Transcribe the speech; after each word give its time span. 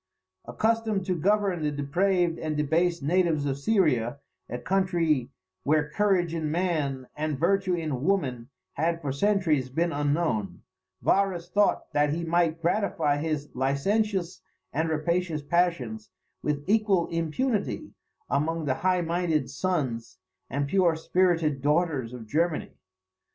Accustomed 0.45 1.05
to 1.05 1.15
govern 1.15 1.61
the 1.61 1.69
depraved 1.69 2.39
and 2.39 2.57
debased 2.57 3.03
natives 3.03 3.45
of 3.45 3.59
Syria, 3.59 4.17
a 4.49 4.57
country 4.57 5.29
where 5.61 5.91
courage 5.91 6.33
in 6.33 6.49
man, 6.49 7.07
and 7.15 7.37
virtue 7.37 7.75
in 7.75 8.03
woman, 8.03 8.49
had 8.73 8.99
for 8.99 9.11
centuries 9.11 9.69
been 9.69 9.91
unknown, 9.93 10.63
Varus 11.03 11.49
thought 11.49 11.93
that 11.93 12.09
he 12.13 12.23
might 12.23 12.63
gratify 12.63 13.17
his 13.17 13.49
licentious 13.53 14.41
and 14.73 14.89
rapacious 14.89 15.43
passions 15.43 16.09
with 16.41 16.63
equal 16.65 17.05
impunity 17.09 17.93
among 18.27 18.65
the 18.65 18.73
high 18.81 19.01
minded 19.01 19.51
sons 19.51 20.17
and 20.49 20.67
pure 20.67 20.95
spirited 20.95 21.61
daughters 21.61 22.11
of 22.11 22.25
Germany. 22.25 22.71